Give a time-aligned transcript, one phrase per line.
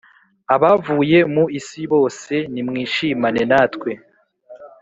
[0.55, 3.91] Abavuye mu isi bose nimwishimane natwe